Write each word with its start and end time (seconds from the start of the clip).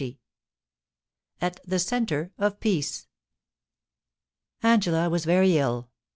*AT 1.41 1.59
THE 1.63 1.77
CENTRE 1.77 2.31
OF 2.39 2.59
PEACE.' 2.59 3.05
Angela 4.63 5.11
was 5.11 5.25
very 5.25 5.59
ill. 5.59 5.91